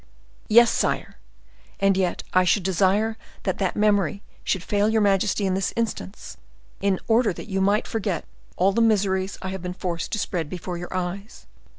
[0.47, 1.17] "Yes, sire;
[1.79, 6.37] and yet I should desire that that memory should fail your majesty in this instance,
[6.81, 8.25] in order that you might forget
[8.57, 11.45] all the miseries I have been forced to spread before your eyes.